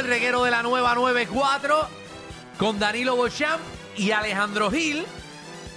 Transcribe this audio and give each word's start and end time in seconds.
el 0.00 0.06
reguero 0.06 0.44
de 0.44 0.50
la 0.50 0.62
nueva 0.62 0.94
94 0.94 1.86
con 2.58 2.78
Danilo 2.78 3.16
Bochamp 3.16 3.60
y 3.96 4.10
Alejandro 4.12 4.70
Gil. 4.70 5.04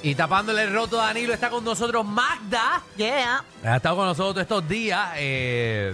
Y 0.02 0.16
tapándole 0.16 0.64
el 0.64 0.74
roto 0.74 1.00
a 1.02 1.08
Danilo 1.08 1.34
está 1.34 1.50
con 1.50 1.64
nosotros 1.64 2.06
Magda. 2.06 2.82
Yeah. 2.96 3.44
Ha 3.66 3.76
estado 3.76 3.98
con 3.98 4.06
nosotros 4.06 4.42
estos 4.42 4.68
días. 4.68 5.12
eh, 5.18 5.94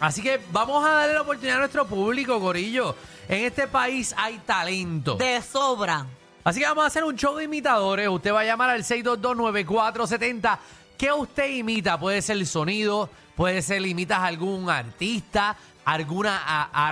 así 0.00 0.22
que 0.22 0.40
vamos 0.50 0.84
a 0.84 0.90
darle 0.90 1.14
la 1.14 1.22
oportunidad 1.22 1.56
a 1.56 1.60
nuestro 1.60 1.86
público, 1.86 2.40
Corillo. 2.40 2.96
En 3.28 3.44
este 3.44 3.68
país 3.68 4.12
hay 4.16 4.38
talento. 4.38 5.14
De 5.14 5.40
sobra. 5.40 6.04
Así 6.42 6.58
que 6.60 6.66
vamos 6.66 6.82
a 6.82 6.88
hacer 6.88 7.04
un 7.04 7.14
show 7.16 7.36
de 7.36 7.44
imitadores. 7.44 8.08
Usted 8.08 8.32
va 8.32 8.40
a 8.40 8.44
llamar 8.44 8.70
al 8.70 8.82
6229470. 8.82 10.58
¿Qué 10.96 11.12
usted 11.12 11.48
imita? 11.50 11.98
Puede 12.00 12.22
ser 12.22 12.38
el 12.38 12.46
sonido, 12.46 13.08
puede 13.36 13.62
ser 13.62 13.86
imitas 13.86 14.18
a 14.18 14.26
algún 14.26 14.68
artista, 14.68 15.56
alguna 15.92 16.40
a- 16.46 16.88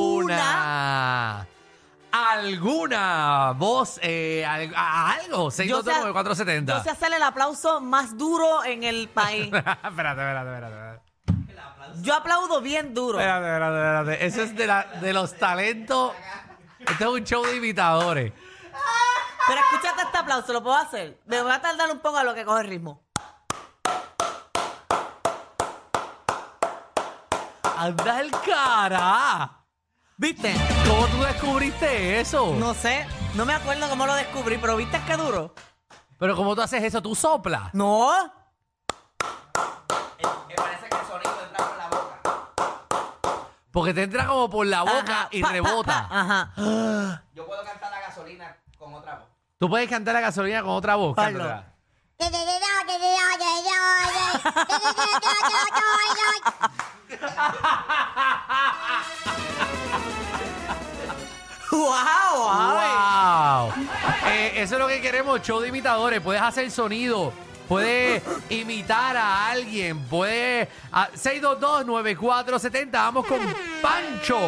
alguna 0.00 0.36
alguna 2.12 3.52
voz 3.56 3.98
eh, 4.02 4.44
al- 4.44 4.72
a, 4.74 5.12
algo. 5.12 5.50
Yo 5.50 5.50
sé, 5.50 5.64
6229470. 5.68 6.66
yo 6.66 6.82
sé 6.82 6.90
hacer 6.90 7.12
el 7.12 7.22
aplauso 7.22 7.80
más 7.80 8.16
duro 8.18 8.64
en 8.64 8.82
el 8.84 9.08
país. 9.08 9.46
espérate, 9.54 9.80
espérate, 9.88 10.20
espérate, 10.20 10.66
espérate. 10.66 11.00
Yo 12.02 12.14
aplaudo 12.14 12.60
bien 12.60 12.94
duro. 12.94 13.18
Espérate, 13.18 13.46
espérate, 13.46 13.76
espérate. 13.76 14.26
Eso 14.26 14.42
es 14.42 14.56
de, 14.56 14.66
la- 14.66 14.84
de 15.00 15.12
los 15.12 15.34
talentos. 15.36 16.12
Este 16.80 17.04
es 17.04 17.10
un 17.10 17.24
show 17.24 17.44
de 17.44 17.56
imitadores. 17.56 18.32
Pero 19.46 19.60
escúchate 19.60 20.02
este 20.02 20.18
aplauso, 20.18 20.52
¿lo 20.52 20.62
puedo 20.62 20.76
hacer? 20.76 21.18
Me 21.26 21.42
voy 21.42 21.50
a 21.52 21.60
tardar 21.60 21.90
un 21.90 21.98
poco 22.00 22.18
a 22.18 22.24
lo 22.24 22.34
que 22.34 22.44
coge 22.44 22.62
el 22.62 22.68
ritmo. 22.68 23.02
Anda 27.80 28.20
el 28.20 28.30
cara. 28.30 29.50
¿Viste? 30.18 30.54
¿Cómo 30.86 31.06
tú 31.06 31.22
descubriste 31.22 32.20
eso? 32.20 32.54
No 32.56 32.74
sé, 32.74 33.06
no 33.34 33.46
me 33.46 33.54
acuerdo 33.54 33.88
cómo 33.88 34.04
lo 34.04 34.14
descubrí, 34.16 34.58
pero 34.58 34.76
¿viste 34.76 35.00
qué 35.06 35.16
duro? 35.16 35.54
Pero 36.18 36.36
¿cómo 36.36 36.54
tú 36.54 36.60
haces 36.60 36.82
eso? 36.84 37.00
¿Tú 37.00 37.14
soplas? 37.14 37.72
No. 37.72 38.10
Me 40.46 40.54
parece 40.56 40.88
que 40.90 40.96
el 40.98 41.06
sonido 41.06 41.32
entra 41.48 41.66
por 41.66 41.78
la 41.78 41.88
boca. 41.88 42.20
Porque 43.72 43.94
te 43.94 44.02
entra 44.02 44.26
como 44.26 44.50
por 44.50 44.66
la 44.66 44.82
boca 44.82 45.00
Ajá, 45.22 45.28
y 45.30 45.40
pa, 45.40 45.48
pa, 45.48 45.52
rebota. 45.54 46.08
pa, 46.10 46.20
Ajá. 46.20 46.52
Yo 47.34 47.46
puedo 47.46 47.64
cantar 47.64 47.90
la 47.90 48.00
gasolina 48.00 48.56
con 48.78 48.92
otra 48.92 49.14
voz. 49.20 49.28
Tú 49.58 49.70
puedes 49.70 49.88
cantar 49.88 50.12
la 50.12 50.20
gasolina 50.20 50.60
con 50.60 50.72
otra 50.72 50.96
voz. 50.96 51.16
Cántala. 51.16 51.72
¡Wow! 61.70 62.36
¡Wow! 62.36 63.72
Eh, 64.32 64.52
eso 64.62 64.74
es 64.74 64.80
lo 64.80 64.86
que 64.86 65.00
queremos, 65.00 65.40
show 65.42 65.60
de 65.60 65.68
imitadores. 65.68 66.20
Puedes 66.20 66.40
hacer 66.40 66.70
sonido, 66.70 67.32
puedes 67.68 68.22
imitar 68.48 69.16
a 69.16 69.48
alguien, 69.50 69.98
puedes... 70.06 70.68
a- 70.92 71.08
622-9470, 71.10 72.90
vamos 72.92 73.26
con 73.26 73.40
Pancho. 73.82 74.38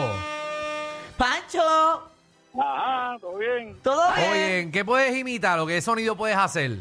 Pancho, 1.17 2.11
Ajá, 2.59 3.17
todo 3.20 3.36
bien. 3.39 3.77
¿todo 3.83 4.12
bien? 4.14 4.31
Oye, 4.31 4.70
¿qué 4.73 4.84
puedes 4.84 5.17
imitar 5.17 5.59
o 5.59 5.67
qué 5.67 5.81
sonido 5.83 6.14
puedes 6.17 6.36
hacer? 6.36 6.79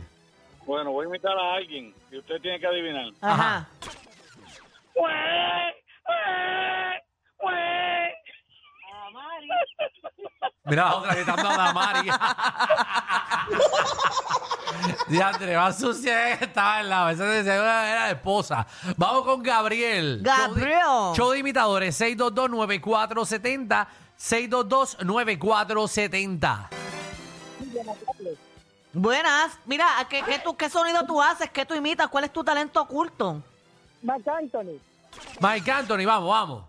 Bueno, 0.66 0.92
voy 0.92 1.04
a 1.04 1.08
invitar 1.08 1.38
a 1.38 1.54
alguien 1.56 1.94
y 2.12 2.18
usted 2.18 2.42
tiene 2.42 2.60
que 2.60 2.68
adivinar. 2.68 3.06
Ajá. 3.22 3.68
Mira 10.64 10.86
la 10.86 10.96
otra 10.96 11.16
gritando 11.16 11.50
a 11.50 11.58
Damari. 11.58 12.08
Diandre, 15.10 15.56
va 15.56 15.66
a 15.68 15.74
suceder 15.74 16.38
que 16.38 16.46
estaba 16.46 16.78
al 16.78 16.88
lado. 16.90 17.10
Esa 17.10 17.26
de 17.26 17.44
seguro 17.44 17.64
era 17.64 18.06
la 18.06 18.12
esposa. 18.12 18.66
Vamos 18.96 19.26
con 19.26 19.44
Gabriel. 19.44 20.20
Gabriel. 20.22 20.80
Show 20.82 21.12
de, 21.12 21.18
show 21.18 21.32
de 21.32 21.40
imitadores. 21.40 22.00
622-9470. 22.00 23.88
622-9470. 24.18 26.70
Buenas. 28.94 29.58
Mira, 29.66 29.88
¿qué, 30.10 30.22
qué, 30.24 30.40
tú, 30.40 30.56
¿qué 30.56 30.70
sonido 30.70 31.06
tú 31.06 31.22
haces? 31.22 31.50
¿Qué 31.50 31.66
tú 31.66 31.74
imitas? 31.74 32.10
¿Cuál 32.10 32.26
es 32.26 32.34
tu 32.34 32.44
talento 32.44 32.82
oculto? 32.82 33.42
Marc 34.02 34.28
Anthony. 34.28 34.80
Mike 35.40 35.72
Anthony, 35.72 36.06
vamos, 36.06 36.30
vamos. 36.30 36.66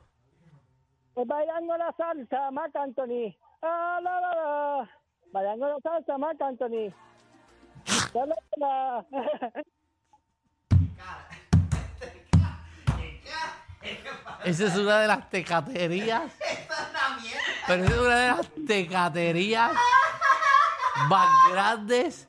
Bailando 1.14 1.76
la 1.76 1.92
salsa, 1.96 2.50
Marc 2.52 2.74
Anthony. 2.76 3.34
Ah, 3.60 3.98
la, 4.02 4.20
la, 4.20 4.34
la. 4.34 4.90
Bailando 5.32 5.68
la 5.68 5.76
salsa, 5.82 6.18
Marc 6.18 6.40
Anthony. 6.40 6.92
La, 8.14 8.26
la, 8.26 8.36
la. 8.56 9.06
Esa 14.44 14.66
es 14.66 14.76
una 14.76 15.00
de 15.00 15.08
las 15.08 15.28
tecaterías. 15.28 16.32
Pero 17.66 17.84
esa 17.84 17.94
es 17.94 18.00
una 18.00 18.16
de 18.16 18.28
las 18.28 18.48
tecaterías 18.66 19.72
más 21.08 21.28
grandes 21.50 22.28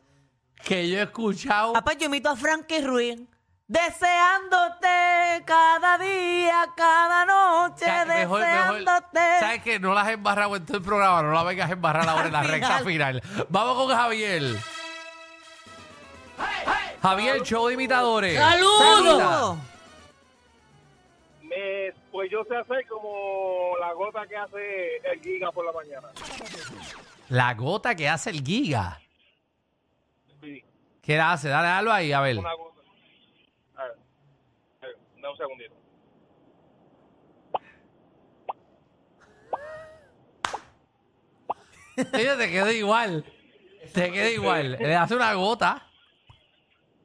que 0.63 0.89
yo 0.89 0.99
he 0.99 1.03
escuchado. 1.03 1.73
Pues 1.83 1.97
yo 1.97 2.05
imito 2.05 2.29
a 2.29 2.35
Frankie 2.35 2.81
Ruiz. 2.81 3.19
Deseándote 3.65 5.43
cada 5.45 5.97
día, 5.97 6.67
cada 6.75 7.25
noche, 7.25 7.85
Ya, 7.85 8.05
mejor, 8.05 8.39
mejor. 8.41 8.75
deseándote. 8.75 9.19
¿Sabes 9.39 9.63
qué? 9.63 9.79
No 9.79 9.93
las 9.93 10.05
has 10.07 10.13
embarrado 10.13 10.55
en 10.55 10.65
todo 10.65 10.77
el 10.77 10.83
programa, 10.83 11.21
no 11.23 11.31
la 11.31 11.43
vengas 11.43 11.69
a 11.69 11.73
embarrar 11.73 12.07
ahora 12.07 12.25
en 12.27 12.33
la 12.33 12.39
Al 12.41 12.47
recta 12.49 12.79
final. 12.79 13.21
Vamos 13.49 13.75
con 13.77 13.95
Javier. 13.95 14.57
Javier, 17.01 17.41
show 17.43 17.67
de 17.67 17.73
imitadores. 17.73 18.37
¡Saludos! 18.37 19.57
Me, 21.41 21.93
pues 22.11 22.29
yo 22.31 22.43
sé 22.45 22.55
hacer 22.57 22.85
como 22.87 23.52
la 23.93 23.99
gota 23.99 24.25
que 24.27 24.35
hace 24.35 24.97
el 24.97 25.21
giga 25.21 25.51
por 25.51 25.65
la 25.65 25.71
mañana. 25.71 26.09
La 27.29 27.53
gota 27.53 27.93
que 27.95 28.09
hace 28.09 28.31
el 28.31 28.43
giga. 28.43 28.99
Sí, 30.41 30.63
¿Qué 31.01 31.15
la 31.15 31.33
hace? 31.33 31.49
Dale, 31.49 31.67
dale 31.67 31.91
ahí, 31.91 32.11
a 32.11 32.21
ver. 32.21 32.39
una 32.39 32.53
gota. 32.53 32.81
A 33.75 33.83
ver, 33.83 33.97
a 34.81 34.85
ver, 34.87 34.97
dame 35.15 35.29
un 35.29 35.37
segundito. 35.37 35.75
Oye, 42.17 42.35
te 42.35 42.51
quedó 42.51 42.71
igual. 42.71 43.23
Te 43.93 44.11
queda 44.11 44.29
igual. 44.29 44.71
Le 44.79 44.95
hace 44.95 45.15
una 45.15 45.35
gota. 45.35 45.87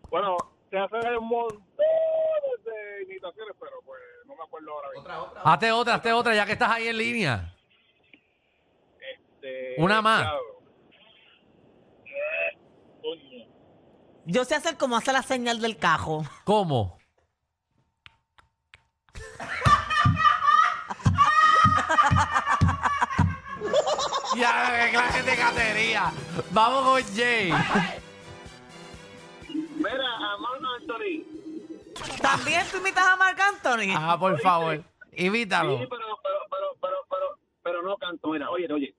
Bueno, 0.08 0.38
se 0.70 0.78
hacen 0.78 1.18
un 1.18 1.28
montón 1.28 1.62
de 2.64 3.02
imitaciones, 3.02 3.54
pero 3.60 3.82
pues 3.84 4.00
me 4.38 4.44
acuerdo 4.44 4.72
ahora 4.72 4.88
mismo. 4.88 5.02
Otra, 5.02 5.22
otra. 5.22 5.42
Hazte 5.42 5.72
otra, 5.72 5.94
hazte 5.94 6.12
otra, 6.12 6.34
ya 6.34 6.46
que 6.46 6.52
estás 6.52 6.70
ahí 6.70 6.88
en 6.88 6.98
línea. 6.98 7.54
Este, 9.14 9.74
Una 9.78 10.00
más. 10.00 10.26
Coño. 13.02 13.46
Yo 14.26 14.44
sé 14.44 14.54
hacer 14.54 14.76
como 14.76 14.96
hace 14.96 15.12
la 15.12 15.22
señal 15.22 15.60
del 15.60 15.76
cajo. 15.76 16.22
¿Cómo? 16.44 16.98
ya, 24.36 24.84
qué 24.84 24.90
clase 24.92 25.22
de 25.22 25.36
catería. 25.36 26.12
Vamos 26.50 26.84
con 26.84 27.02
Jay. 27.16 27.52
¿También 32.30 32.66
tú 32.70 32.76
imitas 32.78 33.06
a 33.06 33.16
Marc 33.16 33.40
Anthony? 33.40 33.94
Ah, 33.96 34.16
por 34.18 34.38
favor, 34.40 34.82
invítalo. 35.16 35.78
Sí, 35.78 35.86
pero, 35.88 36.18
pero, 36.22 36.38
pero, 36.50 36.66
pero, 36.80 36.96
pero, 37.10 37.38
pero 37.62 37.82
no 37.82 37.96
canto. 37.96 38.28
Mira, 38.28 38.50
oye, 38.50 38.70
oye. 38.72 38.94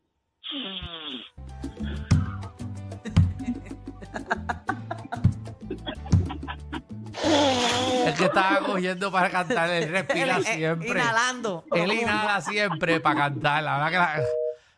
Es 8.05 8.17
que 8.17 8.25
estaba 8.25 8.59
cogiendo 8.61 9.11
para 9.11 9.29
cantar, 9.29 9.69
él 9.69 9.89
respira 9.89 10.37
Él, 10.37 10.43
eh, 10.47 10.53
siempre. 10.55 10.89
Inhalando. 10.89 11.63
Él 11.71 11.91
inhala 11.91 12.41
siempre 12.41 12.99
para 12.99 13.15
cantar. 13.15 13.63
La 13.63 13.77
verdad 13.77 13.89
que 13.89 13.97
la- 14.21 14.27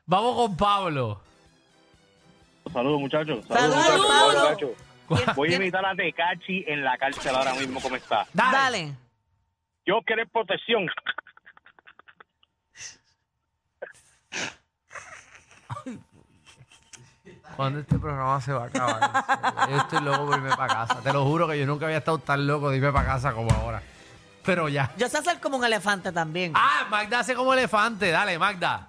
Vamos 0.05 0.35
con 0.35 0.57
Pablo. 0.57 1.21
Saludos, 2.73 2.99
muchachos. 2.99 3.45
Saludos, 3.47 3.75
muchachos. 3.77 4.05
Pablo. 4.07 4.39
muchachos. 4.41 4.69
¿Quién- 5.15 5.35
Voy 5.35 5.53
a 5.53 5.55
invitar 5.55 5.85
a 5.85 5.95
Tecachi 5.95 6.63
en 6.67 6.83
la 6.83 6.97
cárcel 6.97 7.35
ahora 7.35 7.53
mismo, 7.53 7.79
¿cómo 7.81 7.95
está? 7.95 8.25
Dale. 8.33 8.57
Dale. 8.57 8.93
Yo 9.85 9.99
quiero 10.05 10.27
protección. 10.29 10.87
¿Cuándo 17.55 17.79
este 17.79 17.99
programa 17.99 18.39
se 18.41 18.53
va 18.53 18.63
a 18.63 18.67
acabar? 18.67 19.69
Yo 19.69 19.77
estoy 19.77 20.01
loco 20.01 20.25
por 20.25 20.37
irme 20.37 20.55
para 20.55 20.73
casa. 20.73 21.01
Te 21.01 21.13
lo 21.13 21.25
juro 21.25 21.47
que 21.47 21.59
yo 21.59 21.65
nunca 21.65 21.85
había 21.85 21.97
estado 21.99 22.17
tan 22.19 22.47
loco 22.47 22.69
de 22.69 22.77
irme 22.77 22.91
para 22.91 23.05
casa 23.05 23.33
como 23.33 23.51
ahora. 23.51 23.81
pero 24.43 24.67
ya. 24.69 24.91
Yo 24.97 25.07
sé 25.07 25.19
hacer 25.19 25.39
como 25.39 25.57
un 25.57 25.65
elefante 25.65 26.11
también. 26.11 26.53
Ah, 26.55 26.87
Magda 26.89 27.19
hace 27.19 27.35
como 27.35 27.53
elefante. 27.53 28.09
Dale, 28.09 28.39
Magda. 28.39 28.87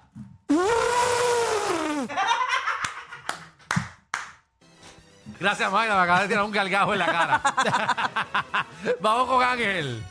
Gracias, 5.43 5.69
Magda. 5.69 5.97
Me 5.97 6.01
acabas 6.03 6.21
de 6.21 6.27
tirar 6.29 6.45
un 6.45 6.51
galgajo 6.51 6.93
en 6.93 6.99
la 6.99 7.05
cara. 7.05 7.41
Vamos 9.01 9.27
con 9.27 9.43
Ángel. 9.43 10.01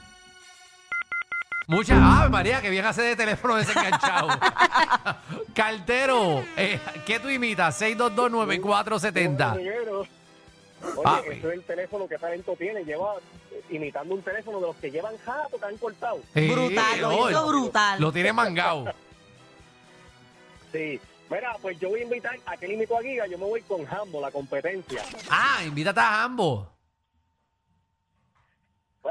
Muchas. 1.68 1.98
¡Ave 2.02 2.28
María! 2.28 2.60
Que 2.60 2.68
bien 2.68 2.84
hace 2.84 3.00
de 3.00 3.16
teléfono 3.16 3.54
desenganchado. 3.56 4.28
Cartero, 5.54 6.44
eh, 6.54 6.78
¿qué 7.06 7.18
tú 7.18 7.30
imitas? 7.30 7.80
6229470. 7.80 9.54
Reguero. 9.54 10.00
Oye, 10.00 11.02
Papi. 11.02 11.28
ese 11.30 11.48
es 11.48 11.54
el 11.54 11.62
teléfono 11.62 12.06
que 12.06 12.18
talento 12.18 12.54
tiene. 12.58 12.84
Lleva 12.84 13.14
eh, 13.52 13.62
imitando 13.70 14.14
un 14.14 14.20
teléfono 14.20 14.60
de 14.60 14.66
los 14.66 14.76
que 14.76 14.90
llevan 14.90 15.16
jato 15.24 15.58
que 15.58 15.64
han 15.64 15.78
cortado. 15.78 16.20
Sí, 16.34 16.46
Brutal, 16.50 17.00
lo 17.00 17.30
hizo 17.30 17.46
brutal. 17.46 17.98
Lo 18.02 18.12
tiene 18.12 18.34
mangado. 18.34 18.92
Sí. 20.72 21.00
Mira, 21.32 21.56
pues 21.62 21.80
yo 21.80 21.88
voy 21.88 22.00
a 22.00 22.02
invitar 22.02 22.38
a 22.44 22.58
que 22.58 22.70
imitó 22.70 22.98
a 22.98 23.02
Giga. 23.02 23.26
Yo 23.26 23.38
me 23.38 23.46
voy 23.46 23.62
con 23.62 23.86
Hambo, 23.86 24.20
la 24.20 24.30
competencia. 24.30 25.02
Ah, 25.30 25.62
invítate 25.64 25.98
a 25.98 26.24
ambos. 26.24 26.71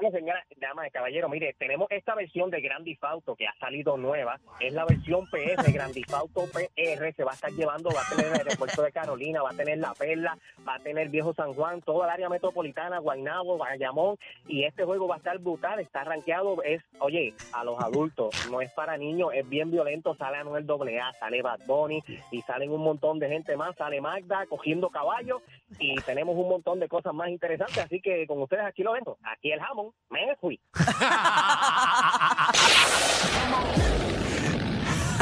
Bueno, 0.02 0.18
señora, 0.18 0.44
damas 0.58 0.88
y 0.88 0.90
caballero, 0.90 1.30
mire, 1.30 1.54
tenemos 1.60 1.86
esta 1.92 2.16
versión 2.16 2.50
de 2.50 2.60
Grand 2.60 2.84
Theft 2.84 3.38
que 3.38 3.46
ha 3.46 3.54
salido 3.60 3.98
nueva. 3.98 4.40
Es 4.60 4.74
la 4.74 4.84
versión 4.84 5.28
PS, 5.28 5.72
Grand 5.72 5.94
Theft 5.94 6.10
PR. 6.34 7.14
Se 7.14 7.24
va 7.24 7.30
a 7.30 7.36
estar 7.36 7.52
llevando, 7.52 7.92
va 7.92 8.02
a 8.02 8.10
tener 8.10 8.32
el 8.32 8.40
aeropuerto 8.40 8.82
de 8.82 8.92
Carolina, 8.92 9.44
va 9.44 9.52
a 9.52 9.54
tener 9.54 9.78
La 9.78 9.94
Perla, 9.94 10.36
va 10.68 10.74
a 10.74 10.80
tener 10.80 11.10
Viejo 11.10 11.36
San 11.36 11.54
Juan, 11.54 11.84
toda 11.84 12.08
el 12.08 12.14
área 12.14 12.30
metropolitana, 12.30 12.98
Guaynabo, 12.98 13.60
Bayamón. 13.60 14.18
Y 14.48 14.64
este 14.64 14.86
juego 14.86 15.08
va 15.08 15.16
a 15.16 15.18
estar 15.20 15.38
brutal, 15.38 15.80
está 15.80 16.04
rankeado. 16.04 16.64
Es, 16.64 16.82
oye, 16.98 17.36
a 17.54 17.64
los 17.64 17.80
adultos, 17.80 18.50
no 18.50 18.60
es 18.60 18.72
para 18.72 18.98
niños, 18.98 19.30
es 19.36 19.48
bien 19.48 19.70
violento. 19.70 20.16
Sale 20.16 20.38
Anuel 20.38 20.66
AA, 20.68 21.14
sale 21.20 21.44
Bad 21.44 21.60
Bunny 21.68 22.04
y 22.32 22.42
salen 22.42 22.72
un 22.72 22.82
montón 22.82 23.20
de 23.20 23.30
gente 23.30 23.56
más. 23.56 23.76
Sale 23.76 24.02
Magda 24.02 24.48
cogiendo 24.48 24.90
caballos 24.90 25.44
y 25.80 25.96
tenemos 26.02 26.36
un 26.36 26.50
montón 26.50 26.80
de 26.80 26.88
cosas 26.88 27.14
más 27.14 27.30
interesantes. 27.30 27.78
Así 27.78 28.02
que 28.02 28.26
con 28.28 28.42
ustedes 28.42 28.66
aquí 28.66 28.84
lo 28.84 28.94
vendo. 28.94 29.18
Aquí 29.24 29.52
el 29.52 29.60
jamón, 29.60 29.92
me 30.10 30.36
fui. 30.40 30.60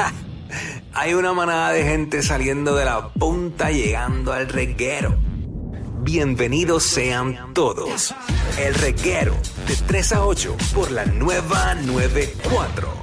Hay 0.93 1.13
una 1.13 1.33
manada 1.33 1.71
de 1.71 1.83
gente 1.83 2.21
saliendo 2.21 2.75
de 2.75 2.85
la 2.85 3.09
punta 3.09 3.71
llegando 3.71 4.33
al 4.33 4.49
reguero. 4.49 5.15
Bienvenidos 6.01 6.83
sean 6.83 7.53
todos. 7.53 8.15
El 8.57 8.73
reguero 8.73 9.35
de 9.67 9.75
3 9.87 10.13
a 10.13 10.25
8 10.25 10.57
por 10.73 10.91
la 10.91 11.05
nueva 11.05 11.75
94. 11.75 12.98